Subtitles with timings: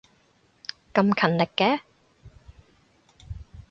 [0.95, 1.81] 咁勤力嘅